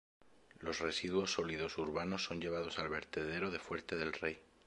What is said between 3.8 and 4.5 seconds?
del Rey.